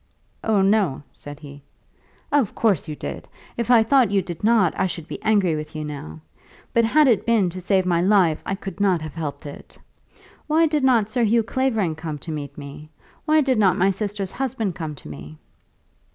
"Oh, 0.43 0.63
no," 0.63 1.03
said 1.13 1.39
he. 1.39 1.61
"Of 2.31 2.55
course 2.55 2.87
you 2.87 2.95
did. 2.95 3.27
If 3.55 3.69
I 3.69 3.83
thought 3.83 4.09
you 4.09 4.23
did 4.23 4.43
not, 4.43 4.73
I 4.75 4.87
should 4.87 5.07
be 5.07 5.21
angry 5.21 5.55
with 5.55 5.75
you 5.75 5.85
now. 5.85 6.21
But 6.73 6.85
had 6.85 7.07
it 7.07 7.23
been 7.23 7.51
to 7.51 7.61
save 7.61 7.85
my 7.85 8.01
life 8.01 8.41
I 8.43 8.55
could 8.55 8.79
not 8.79 8.99
have 9.03 9.13
helped 9.13 9.45
it. 9.45 9.77
Why 10.47 10.65
did 10.65 10.83
not 10.83 11.07
Sir 11.07 11.23
Hugh 11.23 11.43
Clavering 11.43 11.93
come 11.93 12.17
to 12.17 12.31
meet 12.31 12.57
me? 12.57 12.89
Why 13.25 13.41
did 13.41 13.59
not 13.59 13.77
my 13.77 13.91
sister's 13.91 14.31
husband 14.31 14.73
come 14.73 14.95
to 14.95 15.07
me?" 15.07 15.37